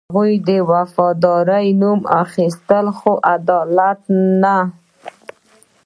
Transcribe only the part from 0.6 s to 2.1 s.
وفادارۍ نوم